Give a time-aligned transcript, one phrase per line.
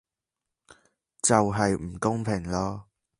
[1.21, 2.83] 就係唔公平囉